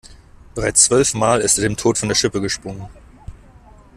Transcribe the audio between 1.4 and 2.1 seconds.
ist er dem Tod von